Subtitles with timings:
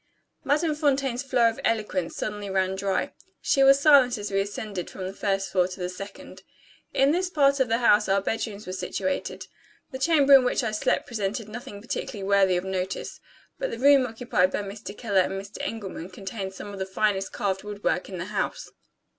[0.43, 3.13] Madame Fontaine's flow of eloquence suddenly ran dry.
[3.39, 6.41] She was silent as we ascended from the first floor to the second.
[6.91, 9.45] In this part of the house our bedrooms were situated.
[9.91, 13.19] The chamber in which I slept presented nothing particularly worthy of notice.
[13.59, 14.97] But the rooms occupied by Mr.
[14.97, 15.57] Keller and Mr.
[15.61, 18.71] Engelman contained some of the finest carved woodwork in the house.